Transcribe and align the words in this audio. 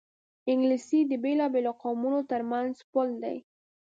انګلیسي 0.51 0.99
د 1.07 1.13
بېلابېلو 1.23 1.71
قومونو 1.81 2.19
ترمنځ 2.31 2.75
پُل 2.91 3.09
دی 3.23 3.37